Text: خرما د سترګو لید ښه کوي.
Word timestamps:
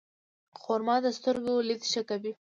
خرما 0.61 0.95
د 1.05 1.07
سترګو 1.17 1.55
لید 1.67 1.81
ښه 1.91 2.01
کوي. 2.09 2.31